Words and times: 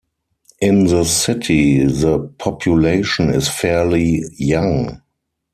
In 0.59 0.87
the 0.87 1.03
city, 1.03 1.85
the 1.85 2.21
population 2.39 3.29
is 3.29 3.47
fairly 3.47 4.23
young. 4.35 4.99